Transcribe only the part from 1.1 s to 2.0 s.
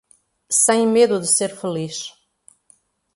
de ser feliz